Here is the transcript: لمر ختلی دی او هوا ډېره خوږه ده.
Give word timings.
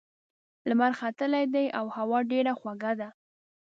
لمر 0.69 0.91
ختلی 0.99 1.43
دی 1.53 1.65
او 1.77 1.85
هوا 1.95 2.19
ډېره 2.31 2.53
خوږه 2.59 2.91
ده. 2.99 3.09